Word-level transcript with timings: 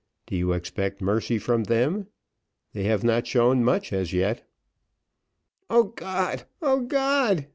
Do 0.25 0.35
you 0.35 0.53
expect 0.53 0.99
mercy 0.99 1.37
from 1.37 1.65
them 1.65 2.07
they 2.73 2.85
have 2.85 3.03
not 3.03 3.27
showed 3.27 3.59
much 3.59 3.93
as 3.93 4.13
yet." 4.13 4.41
"O 5.69 5.83
God 5.95 6.45
O 6.59 6.79
God!" 6.79 7.47